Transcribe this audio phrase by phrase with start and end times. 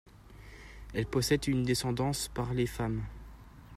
[0.95, 3.03] Elle possède une descendance par les femmes.